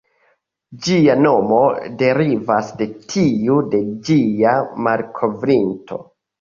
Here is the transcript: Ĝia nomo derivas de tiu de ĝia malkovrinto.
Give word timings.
Ĝia 0.87 1.15
nomo 1.25 1.59
derivas 1.99 2.73
de 2.81 2.89
tiu 3.13 3.61
de 3.77 3.85
ĝia 4.11 4.59
malkovrinto. 4.89 6.05